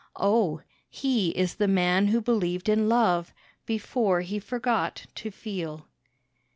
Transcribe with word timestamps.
Oh! 0.15 0.61
he 0.89 1.29
is 1.29 1.53
the 1.57 1.67
man 1.67 2.07
who 2.07 2.21
believed 2.21 2.67
in 2.67 2.89
love 2.89 3.35
Before 3.67 4.21
he 4.21 4.39
forgot 4.39 5.05
to 5.13 5.29
feel. 5.29 5.85